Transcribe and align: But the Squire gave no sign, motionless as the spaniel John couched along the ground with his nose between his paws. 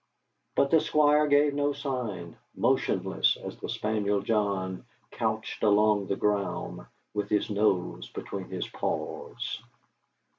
But 0.55 0.71
the 0.71 0.79
Squire 0.81 1.27
gave 1.27 1.53
no 1.53 1.73
sign, 1.73 2.35
motionless 2.55 3.37
as 3.43 3.57
the 3.59 3.69
spaniel 3.69 4.23
John 4.23 4.83
couched 5.11 5.61
along 5.61 6.07
the 6.07 6.15
ground 6.15 6.81
with 7.13 7.29
his 7.29 7.51
nose 7.51 8.09
between 8.09 8.45
his 8.49 8.67
paws. 8.67 9.61